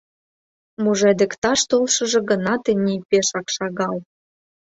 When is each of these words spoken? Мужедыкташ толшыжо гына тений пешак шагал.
Мужедыкташ 0.83 1.59
толшыжо 1.69 2.19
гына 2.29 2.53
тений 2.63 3.01
пешак 3.09 3.47
шагал. 3.55 3.97